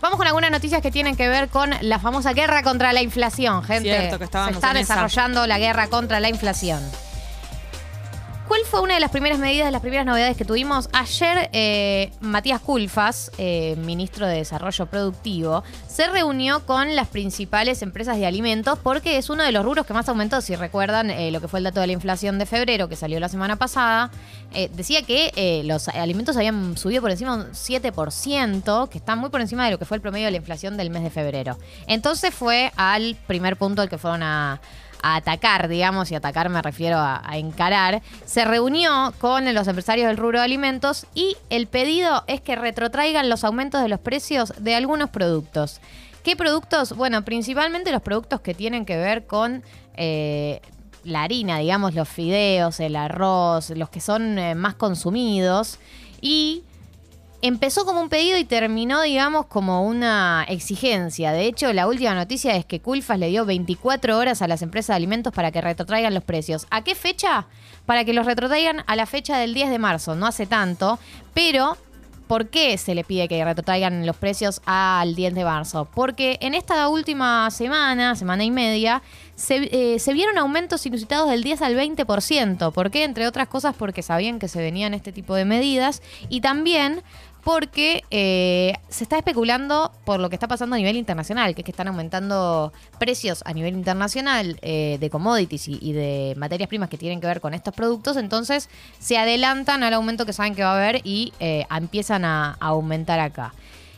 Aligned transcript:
Vamos 0.00 0.16
con 0.16 0.26
algunas 0.26 0.50
noticias 0.50 0.80
que 0.80 0.90
tienen 0.90 1.14
que 1.16 1.28
ver 1.28 1.48
con 1.48 1.70
la 1.82 1.98
famosa 1.98 2.32
guerra 2.32 2.62
contra 2.62 2.92
la 2.92 3.02
inflación, 3.02 3.62
gente. 3.62 3.90
Cierto, 3.90 4.18
que 4.18 4.24
Se 4.24 4.24
está 4.24 4.48
en 4.48 4.56
esa. 4.56 4.94
desarrollando 4.94 5.46
la 5.46 5.58
guerra 5.58 5.88
contra 5.88 6.20
la 6.20 6.28
inflación. 6.28 6.80
¿Cuál 8.50 8.62
fue 8.64 8.80
una 8.80 8.94
de 8.94 9.00
las 9.00 9.12
primeras 9.12 9.38
medidas, 9.38 9.66
de 9.66 9.70
las 9.70 9.80
primeras 9.80 10.04
novedades 10.04 10.36
que 10.36 10.44
tuvimos? 10.44 10.88
Ayer, 10.92 11.50
eh, 11.52 12.10
Matías 12.20 12.60
Culfas, 12.60 13.30
eh, 13.38 13.76
ministro 13.76 14.26
de 14.26 14.38
Desarrollo 14.38 14.86
Productivo, 14.86 15.62
se 15.86 16.08
reunió 16.08 16.66
con 16.66 16.96
las 16.96 17.06
principales 17.06 17.80
empresas 17.80 18.18
de 18.18 18.26
alimentos 18.26 18.76
porque 18.82 19.18
es 19.18 19.30
uno 19.30 19.44
de 19.44 19.52
los 19.52 19.64
rubros 19.64 19.86
que 19.86 19.94
más 19.94 20.08
aumentó. 20.08 20.40
Si 20.40 20.56
recuerdan 20.56 21.10
eh, 21.10 21.30
lo 21.30 21.40
que 21.40 21.46
fue 21.46 21.60
el 21.60 21.64
dato 21.64 21.80
de 21.80 21.86
la 21.86 21.92
inflación 21.92 22.40
de 22.40 22.46
febrero 22.46 22.88
que 22.88 22.96
salió 22.96 23.20
la 23.20 23.28
semana 23.28 23.54
pasada, 23.54 24.10
decía 24.72 25.02
que 25.02 25.62
los 25.64 25.86
alimentos 25.86 26.36
habían 26.36 26.76
subido 26.76 27.02
por 27.02 27.12
encima 27.12 27.36
un 27.36 27.52
7%, 27.52 28.88
que 28.88 28.98
está 28.98 29.14
muy 29.14 29.30
por 29.30 29.40
encima 29.40 29.64
de 29.64 29.70
lo 29.70 29.78
que 29.78 29.84
fue 29.84 29.96
el 29.96 30.00
promedio 30.00 30.24
de 30.24 30.32
la 30.32 30.38
inflación 30.38 30.76
del 30.76 30.90
mes 30.90 31.04
de 31.04 31.10
febrero. 31.10 31.56
Entonces 31.86 32.34
fue 32.34 32.72
al 32.74 33.16
primer 33.28 33.56
punto 33.56 33.80
al 33.80 33.88
que 33.88 33.96
fueron 33.96 34.24
a 34.24 34.60
a 35.02 35.16
atacar, 35.16 35.68
digamos, 35.68 36.10
y 36.10 36.14
atacar 36.14 36.48
me 36.48 36.62
refiero 36.62 36.98
a, 36.98 37.22
encarar, 37.32 38.02
se 38.24 38.44
reunió 38.44 39.12
con 39.18 39.52
los 39.54 39.68
empresarios 39.68 40.08
del 40.08 40.16
rubro 40.16 40.38
de 40.38 40.44
alimentos 40.44 41.06
y 41.14 41.36
el 41.48 41.66
pedido 41.66 42.24
es 42.26 42.40
que 42.40 42.56
retrotraigan 42.56 43.28
los 43.28 43.44
aumentos 43.44 43.82
de 43.82 43.88
los 43.88 44.00
precios 44.00 44.52
de 44.58 44.74
algunos 44.74 45.10
productos. 45.10 45.80
¿Qué 46.22 46.36
productos? 46.36 46.94
Bueno, 46.94 47.24
principalmente 47.24 47.92
los 47.92 48.02
productos 48.02 48.40
que 48.40 48.54
tienen 48.54 48.84
que 48.84 48.96
ver 48.96 49.26
con 49.26 49.62
eh, 49.96 50.60
la 51.04 51.22
harina, 51.22 51.58
digamos, 51.58 51.94
los 51.94 52.08
fideos, 52.08 52.80
el 52.80 52.96
arroz, 52.96 53.70
los 53.70 53.88
que 53.88 54.00
son 54.00 54.38
eh, 54.38 54.54
más 54.54 54.74
consumidos. 54.74 55.78
Y 56.20 56.64
empezó 57.42 57.84
como 57.84 58.00
un 58.00 58.08
pedido 58.08 58.38
y 58.38 58.44
terminó, 58.44 59.02
digamos, 59.02 59.46
como 59.46 59.84
una 59.84 60.44
exigencia. 60.48 61.32
De 61.32 61.46
hecho, 61.46 61.72
la 61.72 61.86
última 61.86 62.14
noticia 62.14 62.56
es 62.56 62.64
que 62.64 62.80
Culfas 62.80 63.18
le 63.18 63.28
dio 63.28 63.44
24 63.44 64.18
horas 64.18 64.42
a 64.42 64.48
las 64.48 64.62
empresas 64.62 64.88
de 64.88 64.96
alimentos 64.96 65.32
para 65.32 65.50
que 65.50 65.60
retrotraigan 65.60 66.14
los 66.14 66.24
precios. 66.24 66.66
¿A 66.70 66.82
qué 66.82 66.94
fecha? 66.94 67.46
Para 67.86 68.04
que 68.04 68.12
los 68.12 68.26
retrotraigan 68.26 68.84
a 68.86 68.96
la 68.96 69.06
fecha 69.06 69.38
del 69.38 69.54
10 69.54 69.70
de 69.70 69.78
marzo, 69.78 70.14
no 70.14 70.26
hace 70.26 70.46
tanto, 70.46 70.98
pero 71.34 71.76
¿Por 72.30 72.46
qué 72.48 72.78
se 72.78 72.94
le 72.94 73.02
pide 73.02 73.26
que 73.26 73.44
retrotraigan 73.44 74.06
los 74.06 74.16
precios 74.16 74.62
al 74.64 75.16
10 75.16 75.34
de 75.34 75.42
marzo? 75.42 75.88
Porque 75.92 76.38
en 76.40 76.54
esta 76.54 76.88
última 76.88 77.50
semana, 77.50 78.14
semana 78.14 78.44
y 78.44 78.52
media, 78.52 79.02
se, 79.34 79.68
eh, 79.96 80.12
vieron 80.14 80.38
aumentos 80.38 80.86
inusitados 80.86 81.28
del 81.28 81.42
10 81.42 81.60
al 81.62 81.74
20%. 81.74 82.70
¿Por 82.70 82.92
qué? 82.92 83.02
Entre 83.02 83.26
otras 83.26 83.48
cosas 83.48 83.74
porque 83.76 84.02
sabían 84.02 84.38
que 84.38 84.46
se 84.46 84.60
venían 84.60 84.94
este 84.94 85.10
tipo 85.10 85.34
de 85.34 85.44
medidas 85.44 86.02
y 86.28 86.40
también 86.40 87.02
porque 87.42 88.04
eh, 88.10 88.74
se 88.88 89.04
está 89.04 89.18
especulando 89.18 89.92
por 90.04 90.20
lo 90.20 90.28
que 90.28 90.36
está 90.36 90.48
pasando 90.48 90.76
a 90.76 90.78
nivel 90.78 90.96
internacional, 90.96 91.54
que 91.54 91.62
es 91.62 91.64
que 91.64 91.70
están 91.70 91.88
aumentando 91.88 92.72
precios 92.98 93.42
a 93.46 93.52
nivel 93.52 93.74
internacional 93.74 94.58
eh, 94.62 94.98
de 95.00 95.10
commodities 95.10 95.68
y, 95.68 95.92
de 95.92 96.34
materias 96.36 96.68
primas 96.68 96.88
que 96.88 96.98
tienen 96.98 97.20
que 97.20 97.26
ver 97.26 97.40
con 97.40 97.54
estos 97.54 97.74
productos, 97.74 98.16
entonces 98.16 98.68
se 98.98 99.18
adelantan 99.18 99.82
al 99.82 99.94
aumento 99.94 100.26
que 100.26 100.32
saben 100.32 100.54
que 100.54 100.62
va 100.62 100.72
a 100.72 100.76
haber 100.76 101.00
y 101.04 101.32
eh, 101.40 101.66
empiezan 101.70 102.24
a 102.24 102.56
aumentar 102.60 103.20
acá. 103.20 103.52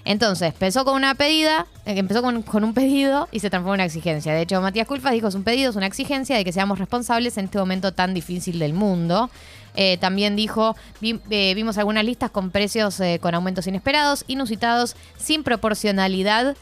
Entonces, 0.05 0.53
empezó 0.53 0.85
con 0.85 0.95
una 0.97 1.15
pedida, 1.15 1.67
eh, 1.87 1.95
empezó 1.97 2.23
con, 2.23 2.65
un 2.65 2.75
pedido 2.75 3.29
y 3.31 3.41
se 3.41 3.51
transformó 3.51 3.75
en 3.75 3.81
una 3.81 3.85
exigencia. 3.85 4.35
De 4.35 4.43
hecho, 4.43 4.61
Matías 4.61 4.87
Culfas 4.87 5.13
dijo, 5.13 5.29
es 5.29 5.35
un 5.35 5.45
pedido, 5.45 5.71
es 5.71 5.77
una 5.77 5.87
exigencia 5.87 6.37
de 6.37 6.45
que 6.45 6.53
seamos 6.53 6.79
responsables 6.79 7.39
en 7.39 7.47
este 7.47 7.59
momento 7.59 7.93
tan 7.93 8.15
difícil 8.15 8.59
del 8.59 8.73
mundo. 8.73 9.31
Eh, 9.75 9.97
también 9.99 10.37
dijo, 10.37 10.77
eh, 11.01 11.55
vimos 11.55 11.79
algunas 11.79 12.05
listas 12.05 12.31
con 12.31 12.51
precios 12.51 13.01
con 13.21 13.35
aumentos 13.35 13.67
inesperados, 13.67 14.25
inusitados, 14.27 14.97
sin 15.17 15.45
proporcionalidad 15.45 16.57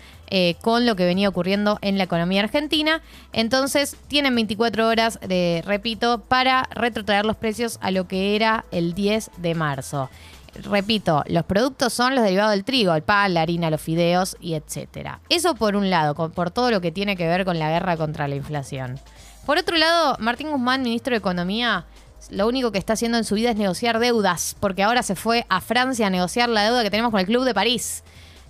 con 0.61 0.87
lo 0.87 0.95
que 0.95 1.05
venía 1.05 1.29
ocurriendo 1.29 1.81
en 1.83 1.99
la 1.99 2.05
economía 2.05 2.43
argentina. 2.43 3.03
Entonces, 3.33 3.97
tienen 4.07 4.37
24 4.37 4.87
horas, 4.87 5.19
de, 5.27 5.61
repito, 5.67 6.21
para 6.21 6.69
retrotraer 6.73 7.25
los 7.25 7.35
precios 7.35 7.79
a 7.83 7.91
lo 7.91 8.07
que 8.07 8.37
era 8.37 8.65
el 8.71 8.95
10 8.95 9.33
de 9.39 9.57
marzo. 9.57 10.09
Repito, 10.55 11.23
los 11.29 11.45
productos 11.45 11.93
son 11.93 12.15
los 12.15 12.25
derivados 12.25 12.53
del 12.53 12.65
trigo, 12.65 12.95
el 12.95 13.03
pan, 13.03 13.35
la 13.35 13.43
harina, 13.43 13.71
los 13.71 13.81
fideos 13.81 14.37
y 14.41 14.55
etcétera. 14.55 15.21
Eso 15.29 15.55
por 15.55 15.77
un 15.77 15.91
lado, 15.91 16.15
por 16.15 16.51
todo 16.51 16.71
lo 16.71 16.81
que 16.81 16.91
tiene 16.91 17.17
que 17.17 17.27
ver 17.27 17.45
con 17.45 17.59
la 17.59 17.71
guerra 17.71 17.97
contra 17.97 18.29
la 18.29 18.35
inflación. 18.35 18.99
Por 19.47 19.59
otro 19.59 19.77
lado, 19.77 20.17
Martín 20.19 20.51
Guzmán, 20.51 20.83
ministro 20.83 21.13
de 21.13 21.19
Economía, 21.19 21.87
lo 22.31 22.47
único 22.47 22.71
que 22.73 22.79
está 22.79 22.93
haciendo 22.93 23.17
en 23.17 23.25
su 23.25 23.35
vida 23.35 23.51
es 23.51 23.57
negociar 23.57 23.99
deudas, 23.99 24.57
porque 24.61 24.83
ahora 24.83 25.03
se 25.03 25.15
fue 25.15 25.47
a 25.49 25.61
Francia 25.61 26.09
a 26.09 26.11
negociar 26.11 26.49
la 26.49 26.65
deuda 26.65 26.83
que 26.83 26.91
tenemos 26.91 27.11
con 27.11 27.21
el 27.21 27.27
Club 27.27 27.45
de 27.45 27.55
París. 27.55 28.03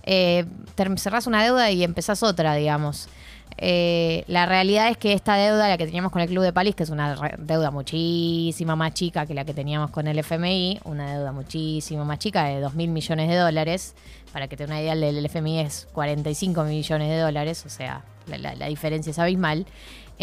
Eh, 0.03 0.45
cerrás 0.97 1.27
una 1.27 1.43
deuda 1.43 1.71
y 1.71 1.83
empezás 1.83 2.23
otra, 2.23 2.55
digamos. 2.55 3.07
Eh, 3.57 4.23
la 4.27 4.45
realidad 4.45 4.89
es 4.89 4.97
que 4.97 5.13
esta 5.13 5.35
deuda, 5.35 5.69
la 5.69 5.77
que 5.77 5.85
teníamos 5.85 6.11
con 6.11 6.21
el 6.21 6.27
Club 6.27 6.43
de 6.43 6.53
París, 6.53 6.75
que 6.75 6.83
es 6.83 6.89
una 6.89 7.15
deuda 7.37 7.71
muchísima 7.71 8.75
más 8.75 8.93
chica 8.93 9.25
que 9.25 9.33
la 9.33 9.45
que 9.45 9.53
teníamos 9.53 9.91
con 9.91 10.07
el 10.07 10.17
FMI, 10.19 10.79
una 10.85 11.15
deuda 11.15 11.31
muchísimo 11.31 12.05
más 12.05 12.19
chica 12.19 12.45
de 12.45 12.59
2 12.59 12.73
mil 12.75 12.89
millones 12.89 13.29
de 13.29 13.35
dólares. 13.35 13.95
Para 14.33 14.47
que 14.47 14.57
te 14.57 14.63
una 14.63 14.81
idea, 14.81 14.93
el 14.93 15.25
FMI 15.25 15.59
es 15.59 15.87
45 15.93 16.63
millones 16.63 17.09
de 17.09 17.19
dólares, 17.19 17.65
o 17.65 17.69
sea, 17.69 18.03
la 18.27 18.67
diferencia 18.67 19.11
es 19.11 19.19
abismal. 19.19 19.65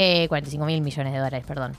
Eh, 0.01 0.29
45 0.29 0.65
mil 0.65 0.81
millones 0.81 1.13
de 1.13 1.19
dólares, 1.19 1.45
perdón. 1.45 1.77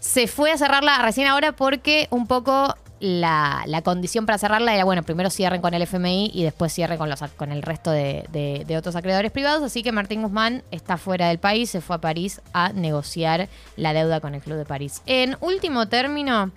Se 0.00 0.26
fue 0.26 0.50
a 0.52 0.56
cerrarla 0.56 1.02
recién 1.02 1.26
ahora 1.26 1.52
porque 1.52 2.08
un 2.10 2.26
poco 2.26 2.74
la, 3.00 3.64
la 3.66 3.80
condición 3.82 4.26
para 4.26 4.36
cerrarla 4.38 4.74
era, 4.74 4.84
bueno, 4.84 5.02
primero 5.02 5.30
cierren 5.30 5.60
con 5.62 5.72
el 5.74 5.82
FMI 5.82 6.30
y 6.34 6.42
después 6.42 6.72
cierren 6.72 6.98
con, 6.98 7.08
los, 7.08 7.20
con 7.36 7.50
el 7.50 7.62
resto 7.62 7.90
de, 7.90 8.26
de- 8.30 8.64
de 8.66 8.76
otros 8.76 8.94
acreedores 8.94 9.32
privados. 9.32 9.62
Así 9.62 9.82
que 9.82 9.90
Martín 9.90 10.22
Guzmán 10.22 10.62
está 10.70 10.98
fuera 10.98 11.28
del 11.28 11.38
país, 11.38 11.70
se 11.70 11.80
fue 11.80 11.96
a 11.96 12.00
París 12.00 12.40
a 12.52 12.72
negociar 12.74 13.48
la 13.76 13.92
deuda 13.94 14.20
con 14.20 14.34
el 14.34 14.42
Club 14.42 14.58
de 14.58 14.66
París. 14.66 15.00
En 15.06 15.36
último 15.40 15.88
término, 15.88 16.50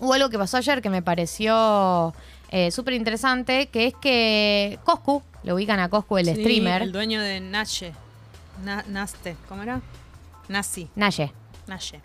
hubo 0.00 0.14
algo 0.14 0.30
que 0.30 0.38
pasó 0.38 0.56
ayer 0.56 0.80
que 0.80 0.88
me 0.90 1.02
pareció 1.02 2.14
eh, 2.50 2.70
súper 2.70 2.94
interesante, 2.94 3.66
que 3.66 3.88
es 3.88 3.94
que 4.00 4.78
Coscu, 4.84 5.22
lo 5.44 5.54
ubican 5.54 5.80
a 5.80 5.88
Coscu, 5.90 6.16
el 6.18 6.26
Sí, 6.26 6.34
streamer, 6.36 6.80
El 6.82 6.92
dueño 6.92 7.20
de 7.20 7.40
Nache. 7.40 7.92
Na- 8.64 8.84
Naste. 8.88 9.36
¿Cómo 9.48 9.62
era? 9.62 9.82
Nazi. 10.48 10.88
Naye. 10.96 11.30
Nache. 11.66 12.00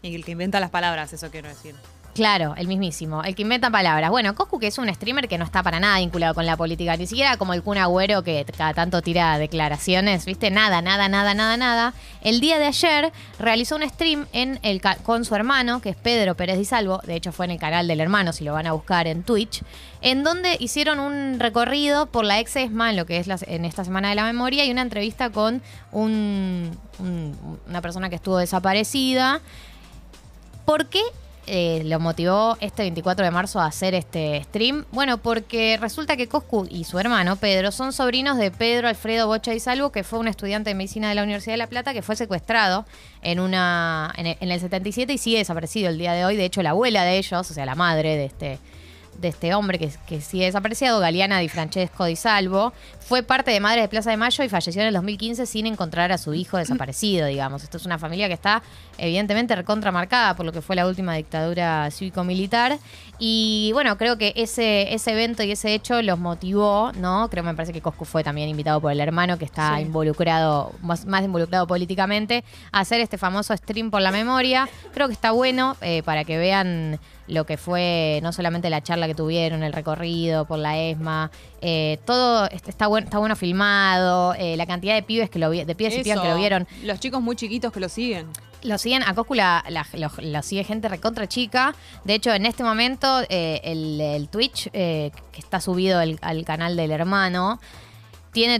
Y 0.00 0.14
el 0.14 0.24
que 0.24 0.30
inventa 0.30 0.60
las 0.60 0.70
palabras, 0.70 1.12
eso 1.12 1.28
quiero 1.32 1.48
decir. 1.48 1.74
Claro, 2.18 2.54
el 2.56 2.66
mismísimo, 2.66 3.22
el 3.22 3.36
que 3.36 3.42
inventa 3.42 3.70
palabras. 3.70 4.10
Bueno, 4.10 4.34
Coscu, 4.34 4.58
que 4.58 4.66
es 4.66 4.76
un 4.78 4.92
streamer 4.92 5.28
que 5.28 5.38
no 5.38 5.44
está 5.44 5.62
para 5.62 5.78
nada 5.78 6.00
vinculado 6.00 6.34
con 6.34 6.46
la 6.46 6.56
política, 6.56 6.96
ni 6.96 7.06
siquiera 7.06 7.36
como 7.36 7.54
el 7.54 7.62
Kun 7.62 7.78
Agüero 7.78 8.24
que 8.24 8.44
cada 8.56 8.74
tanto 8.74 9.02
tira 9.02 9.38
declaraciones, 9.38 10.24
¿viste? 10.24 10.50
Nada, 10.50 10.82
nada, 10.82 11.08
nada, 11.08 11.34
nada, 11.34 11.56
nada. 11.56 11.94
El 12.20 12.40
día 12.40 12.58
de 12.58 12.66
ayer 12.66 13.12
realizó 13.38 13.76
un 13.76 13.88
stream 13.88 14.26
en 14.32 14.58
el 14.64 14.82
con 15.04 15.24
su 15.24 15.36
hermano, 15.36 15.80
que 15.80 15.90
es 15.90 15.96
Pedro 15.96 16.34
Pérez 16.34 16.58
Di 16.58 16.64
Salvo, 16.64 17.00
de 17.06 17.14
hecho 17.14 17.30
fue 17.30 17.44
en 17.44 17.52
el 17.52 17.60
canal 17.60 17.86
del 17.86 18.00
hermano, 18.00 18.32
si 18.32 18.42
lo 18.42 18.52
van 18.52 18.66
a 18.66 18.72
buscar 18.72 19.06
en 19.06 19.22
Twitch, 19.22 19.62
en 20.00 20.24
donde 20.24 20.56
hicieron 20.58 20.98
un 20.98 21.38
recorrido 21.38 22.06
por 22.06 22.24
la 22.24 22.40
ex 22.40 22.56
ESMA, 22.56 22.94
lo 22.94 23.06
que 23.06 23.18
es 23.18 23.28
en 23.46 23.64
esta 23.64 23.84
Semana 23.84 24.08
de 24.08 24.16
la 24.16 24.24
Memoria, 24.24 24.64
y 24.64 24.72
una 24.72 24.82
entrevista 24.82 25.30
con 25.30 25.62
un- 25.92 26.76
una 27.68 27.80
persona 27.80 28.10
que 28.10 28.16
estuvo 28.16 28.38
desaparecida. 28.38 29.40
¿Por 30.64 30.86
qué 30.86 31.02
eh, 31.48 31.82
lo 31.84 31.98
motivó 31.98 32.56
este 32.60 32.82
24 32.82 33.24
de 33.24 33.30
marzo 33.30 33.60
a 33.60 33.66
hacer 33.66 33.94
este 33.94 34.42
stream? 34.44 34.84
Bueno, 34.92 35.18
porque 35.18 35.78
resulta 35.80 36.16
que 36.16 36.28
Coscu 36.28 36.66
y 36.70 36.84
su 36.84 36.98
hermano 36.98 37.36
Pedro 37.36 37.72
son 37.72 37.92
sobrinos 37.92 38.36
de 38.38 38.50
Pedro 38.50 38.88
Alfredo 38.88 39.26
Bocha 39.26 39.54
y 39.54 39.60
Salvo, 39.60 39.90
que 39.90 40.04
fue 40.04 40.18
un 40.18 40.28
estudiante 40.28 40.70
de 40.70 40.74
medicina 40.74 41.08
de 41.08 41.14
la 41.14 41.22
Universidad 41.22 41.54
de 41.54 41.58
La 41.58 41.66
Plata 41.66 41.92
que 41.92 42.02
fue 42.02 42.16
secuestrado 42.16 42.84
en 43.22 43.40
una 43.40 44.12
en 44.16 44.26
el, 44.26 44.36
en 44.40 44.50
el 44.50 44.60
77 44.60 45.12
y 45.12 45.18
sigue 45.18 45.38
desaparecido 45.38 45.88
el 45.88 45.98
día 45.98 46.12
de 46.12 46.24
hoy. 46.24 46.36
De 46.36 46.44
hecho, 46.44 46.62
la 46.62 46.70
abuela 46.70 47.04
de 47.04 47.18
ellos, 47.18 47.50
o 47.50 47.54
sea, 47.54 47.66
la 47.66 47.74
madre 47.74 48.16
de 48.16 48.24
este 48.26 48.58
de 49.18 49.28
este 49.28 49.52
hombre 49.54 49.78
que, 49.78 49.90
que 50.06 50.20
sigue 50.20 50.44
desaparecido, 50.46 51.00
Galeana 51.00 51.38
Di 51.40 51.48
Francesco 51.48 52.04
Di 52.04 52.16
Salvo, 52.16 52.72
fue 53.00 53.22
parte 53.22 53.50
de 53.50 53.60
Madre 53.60 53.80
de 53.82 53.88
Plaza 53.88 54.10
de 54.10 54.16
Mayo 54.16 54.44
y 54.44 54.48
falleció 54.48 54.80
en 54.82 54.88
el 54.88 54.94
2015 54.94 55.44
sin 55.46 55.66
encontrar 55.66 56.12
a 56.12 56.18
su 56.18 56.34
hijo 56.34 56.56
desaparecido, 56.56 57.26
digamos. 57.26 57.62
Esto 57.64 57.76
es 57.78 57.84
una 57.86 57.98
familia 57.98 58.28
que 58.28 58.34
está 58.34 58.62
evidentemente 58.96 59.54
recontramarcada 59.56 60.34
por 60.36 60.46
lo 60.46 60.52
que 60.52 60.62
fue 60.62 60.76
la 60.76 60.86
última 60.86 61.14
dictadura 61.14 61.90
cívico-militar. 61.90 62.78
Y 63.18 63.70
bueno, 63.72 63.98
creo 63.98 64.16
que 64.18 64.32
ese, 64.36 64.94
ese 64.94 65.12
evento 65.12 65.42
y 65.42 65.50
ese 65.52 65.74
hecho 65.74 66.00
los 66.02 66.18
motivó, 66.18 66.92
¿no? 66.96 67.28
Creo, 67.30 67.42
me 67.42 67.54
parece 67.54 67.72
que 67.72 67.80
Coscu 67.80 68.04
fue 68.04 68.22
también 68.22 68.48
invitado 68.48 68.80
por 68.80 68.92
el 68.92 69.00
hermano 69.00 69.38
que 69.38 69.44
está 69.44 69.76
Sí. 69.76 69.82
involucrado, 69.82 70.72
más, 70.82 71.04
más 71.06 71.24
involucrado 71.24 71.66
políticamente, 71.66 72.44
a 72.72 72.80
hacer 72.80 73.00
este 73.00 73.18
famoso 73.18 73.56
stream 73.56 73.90
por 73.90 74.00
la 74.02 74.12
memoria. 74.12 74.68
Creo 74.94 75.08
que 75.08 75.14
está 75.14 75.32
bueno 75.32 75.76
eh, 75.80 76.02
para 76.04 76.24
que 76.24 76.38
vean 76.38 77.00
lo 77.28 77.44
que 77.46 77.56
fue 77.56 78.20
no 78.22 78.32
solamente 78.32 78.68
la 78.70 78.82
charla 78.82 79.06
que 79.06 79.14
tuvieron, 79.14 79.62
el 79.62 79.72
recorrido 79.72 80.44
por 80.46 80.58
la 80.58 80.76
ESMA, 80.78 81.30
eh, 81.60 81.98
todo 82.04 82.46
est- 82.50 82.68
está 82.68 82.86
bueno, 82.86 83.04
está 83.06 83.18
bueno 83.18 83.36
filmado, 83.36 84.34
eh, 84.34 84.56
la 84.56 84.66
cantidad 84.66 84.94
de 84.94 85.02
pibes 85.02 85.30
que 85.30 85.38
lo 85.38 85.50
vi- 85.50 85.64
de 85.64 85.74
pibes 85.74 85.94
y 85.94 86.02
pibas 86.02 86.20
que 86.20 86.28
lo 86.28 86.36
vieron. 86.36 86.66
Los 86.82 86.98
chicos 87.00 87.20
muy 87.22 87.36
chiquitos 87.36 87.72
que 87.72 87.80
lo 87.80 87.88
siguen. 87.88 88.26
Lo 88.62 88.76
siguen, 88.76 89.04
a 89.04 89.14
Coscu 89.14 89.34
la, 89.34 89.62
la- 89.68 89.86
lo, 89.92 90.10
lo 90.20 90.42
sigue 90.42 90.64
gente 90.64 90.88
recontra 90.88 91.28
chica. 91.28 91.74
De 92.04 92.14
hecho, 92.14 92.32
en 92.34 92.44
este 92.44 92.64
momento, 92.64 93.20
eh, 93.28 93.60
el, 93.62 94.00
el 94.00 94.28
Twitch, 94.28 94.68
eh, 94.72 95.12
que 95.30 95.40
está 95.40 95.60
subido 95.60 96.00
al, 96.00 96.18
al 96.22 96.44
canal 96.44 96.76
del 96.76 96.90
hermano, 96.90 97.60
tiene 98.32 98.58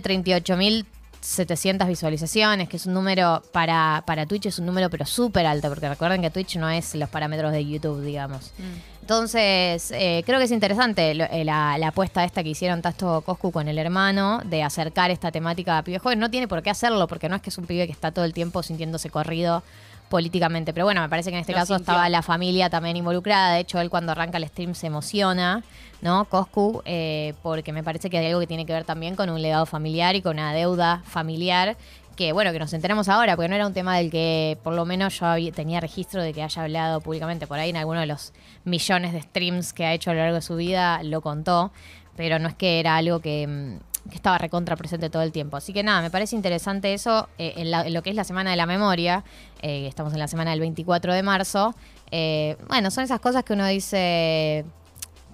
38.700 1.23 1.87
visualizaciones, 1.87 2.69
que 2.69 2.77
es 2.77 2.87
un 2.87 2.95
número 2.95 3.43
para, 3.53 4.03
para 4.07 4.27
Twitch, 4.27 4.47
es 4.47 4.59
un 4.59 4.67
número 4.67 4.89
pero 4.91 5.05
súper 5.07 5.47
alto, 5.47 5.69
porque 5.69 5.89
recuerden 5.89 6.23
que 6.23 6.31
Twitch 6.31 6.57
no 6.57 6.69
es 6.71 6.95
los 6.95 7.09
parámetros 7.09 7.53
de 7.53 7.65
YouTube, 7.67 8.03
digamos. 8.03 8.53
Entonces, 9.01 9.91
eh, 9.93 10.23
creo 10.27 10.39
que 10.39 10.45
es 10.45 10.51
interesante 10.51 11.15
lo- 11.15 11.25
eh, 11.25 11.45
la, 11.45 11.79
la 11.79 11.89
apuesta 11.89 12.25
esta 12.25 12.43
que 12.43 12.51
hicieron 12.51 12.83
Tasto 12.83 13.23
Coscu 13.23 13.51
con 13.53 13.67
el 13.69 13.79
hermano 13.79 14.41
de 14.45 14.63
acercar 14.63 15.11
esta 15.11 15.31
temática 15.33 15.79
a 15.79 15.83
pibes 15.83 16.03
jóvenes. 16.03 16.21
No 16.21 16.31
tiene 16.31 16.47
por 16.47 16.63
qué 16.63 16.71
hacerlo, 16.71 17.07
porque 17.09 17.29
no 17.29 17.37
es 17.37 17.43
que 17.43 17.49
es 17.51 17.57
un 17.59 17.65
pibe 17.67 17.87
que 17.87 17.93
está 17.93 18.11
todo 18.13 18.25
el 18.27 18.35
tiempo 18.35 18.63
sintiéndose 18.63 19.09
corrido 19.09 19.63
políticamente. 20.09 20.73
Pero 20.73 20.87
bueno, 20.87 21.01
me 21.03 21.09
parece 21.09 21.31
que 21.31 21.37
en 21.37 21.41
este 21.41 21.53
Lo 21.53 21.59
caso 21.59 21.77
sintió. 21.77 21.93
estaba 21.93 22.09
la 22.09 22.23
familia 22.23 22.71
también 22.71 22.97
involucrada. 22.97 23.53
De 23.55 23.61
hecho, 23.61 23.81
él 23.81 23.91
cuando 23.91 24.13
arranca 24.13 24.39
el 24.39 24.47
stream 24.49 24.75
se 24.75 24.87
emociona, 24.89 25.63
¿no? 26.01 26.25
Coscu, 26.27 26.83
eh, 26.85 27.35
porque 27.43 27.73
me 27.73 27.83
parece 27.83 28.09
que 28.11 28.19
hay 28.19 28.27
algo 28.27 28.41
que 28.41 28.47
tiene 28.47 28.67
que 28.67 28.73
ver 28.73 28.85
también 28.85 29.17
con 29.17 29.31
un 29.31 29.41
legado 29.43 29.67
familiar 29.67 30.17
y 30.17 30.23
con 30.23 30.37
una 30.39 30.53
deuda 30.53 31.03
familiar. 31.05 31.77
Que 32.17 32.33
bueno, 32.33 32.51
que 32.53 32.59
nos 32.59 32.73
enteremos 32.73 33.09
ahora, 33.09 33.37
porque 33.37 33.49
no 33.49 33.55
era 33.55 33.65
un 33.67 33.73
tema 33.75 33.97
del 33.97 34.11
que 34.11 34.59
por 34.65 34.73
lo 34.75 34.85
menos 34.85 35.21
yo 35.21 35.27
había- 35.27 35.53
tenía 35.53 35.79
registro 35.79 36.21
de 36.21 36.33
que 36.35 36.43
haya 36.43 36.63
hablado 36.63 37.01
públicamente. 37.01 37.47
Por 37.47 37.61
ahí 37.61 37.71
en 37.71 37.77
alguno 37.77 38.01
de 38.01 38.07
los 38.07 38.33
millones 38.65 39.13
de 39.13 39.23
streams 39.23 39.73
que 39.73 39.87
ha 39.87 39.93
hecho 39.95 40.11
a 40.11 40.15
lo 40.15 40.21
largo 40.21 40.35
de 40.35 40.43
su 40.43 40.57
vida 40.57 41.01
lo 41.05 41.21
contó, 41.21 41.71
pero 42.17 42.41
no 42.41 42.49
es 42.49 42.55
que 42.57 42.81
era 42.81 42.97
algo 42.97 43.21
que, 43.21 43.47
mm, 43.47 43.79
que 44.09 44.17
estaba 44.17 44.39
recontra 44.39 44.77
presente 44.77 45.11
todo 45.11 45.23
el 45.23 45.33
tiempo. 45.33 45.57
Así 45.57 45.73
que 45.73 45.83
nada, 45.83 46.01
me 46.03 46.11
parece 46.11 46.35
interesante 46.37 46.95
eso 46.95 47.29
eh, 47.39 47.55
en, 47.57 47.71
la- 47.71 47.89
lo 47.89 48.03
que 48.03 48.11
es 48.11 48.17
la 48.17 48.25
Semana 48.25 48.51
de 48.51 48.57
la 48.57 48.67
Memoria. 48.67 49.25
eh, 49.63 49.87
estamos 49.87 50.13
en 50.13 50.19
la 50.19 50.29
semana 50.29 50.51
del 50.53 50.61
24 50.61 51.13
de 51.15 51.23
marzo. 51.23 51.75
Eh, 52.11 52.57
bueno, 52.69 52.91
son 52.91 53.05
esas 53.05 53.21
cosas 53.21 53.45
que 53.45 53.53
uno 53.53 53.67
dice, 53.67 54.65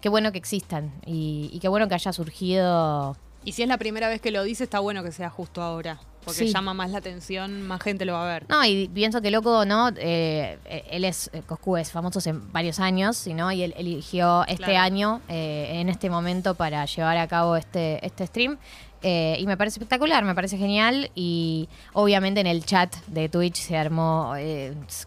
qué 0.01 0.09
bueno 0.09 0.33
que 0.33 0.39
existan 0.39 0.93
y, 1.07 1.51
y 1.53 1.61
qué 1.61 1.69
bueno 1.69 1.89
que 1.89 1.95
haya 1.95 2.13
surgido. 2.13 3.17
Y 3.45 3.53
si 3.53 3.63
es 3.63 3.69
la 3.69 3.77
primera 3.79 4.09
vez 4.09 4.21
que 4.21 4.31
lo 4.31 4.43
dice, 4.43 4.65
está 4.65 4.79
bueno 4.81 5.03
que 5.03 5.13
sea 5.13 5.29
justo 5.31 5.61
ahora. 5.63 6.01
Porque 6.25 6.47
Sí. 6.47 6.53
llama 6.53 6.75
más 6.75 6.91
la 6.91 6.99
atención, 6.99 7.63
más 7.63 7.83
gente 7.83 8.05
lo 8.05 8.15
va 8.15 8.25
a 8.25 8.33
ver. 8.33 8.47
No, 8.49 8.65
y 8.65 8.89
pienso 8.89 9.21
que 9.21 9.31
loco, 9.31 9.65
¿no? 9.65 9.91
Eh, 9.97 10.59
él 10.91 11.05
es, 11.05 11.31
eh, 11.33 11.43
Coscu 11.47 11.77
es 11.77 11.91
famoso 11.93 12.19
hace 12.19 12.33
varios 12.33 12.81
años, 12.81 13.27
¿no? 13.27 13.53
Y 13.53 13.63
él 13.63 13.75
eligió 13.77 14.43
este 14.47 14.65
Claro. 14.65 14.79
año, 14.81 15.21
eh, 15.29 15.69
en 15.81 15.89
este 15.89 16.09
momento, 16.11 16.55
para 16.55 16.85
llevar 16.87 17.17
a 17.19 17.27
cabo 17.29 17.57
este, 17.57 18.05
este 18.05 18.27
stream. 18.27 18.59
Eh, 19.07 19.37
y 19.39 19.47
me 19.47 19.59
parece 19.59 19.75
espectacular, 19.79 20.25
me 20.25 20.35
parece 20.35 20.57
genial. 20.57 21.11
Y 21.15 21.69
obviamente 21.93 22.41
en 22.41 22.47
el 22.47 22.65
chat 22.65 22.95
de 23.07 23.29
Twitch 23.29 23.57
se 23.57 23.77
armó, 23.77 24.35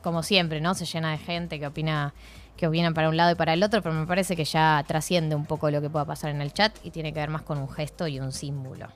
como 0.04 0.22
siempre, 0.22 0.62
¿no? 0.62 0.76
Se 0.76 0.86
llena 0.86 1.12
de 1.12 1.18
gente 1.18 1.60
que 1.60 1.66
opina 1.68 2.14
que 2.58 2.66
opinan 2.66 2.96
para 2.96 3.08
un 3.10 3.16
lado 3.16 3.32
y 3.32 3.36
para 3.36 3.54
el 3.54 3.62
otro, 3.62 3.84
pero 3.84 3.94
me 3.94 4.08
parece 4.08 4.36
que 4.36 4.44
ya 4.44 4.84
trasciende 4.88 5.36
un 5.36 5.46
poco 5.46 5.70
lo 5.70 5.80
que 5.80 5.92
pueda 5.92 6.06
pasar 6.06 6.32
en 6.32 6.42
el 6.42 6.54
chat 6.54 6.76
y 6.84 6.90
tiene 6.90 7.14
que 7.14 7.20
ver 7.20 7.30
más 7.30 7.44
con 7.44 7.60
un 7.60 7.70
gesto 7.70 8.08
y 8.08 8.20
un 8.20 8.32
símbolo. 8.32 8.88